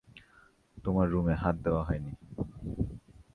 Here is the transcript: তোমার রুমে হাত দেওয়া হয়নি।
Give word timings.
তোমার 0.85 1.07
রুমে 1.09 1.35
হাত 1.35 1.55
দেওয়া 1.65 1.83
হয়নি। 1.83 2.11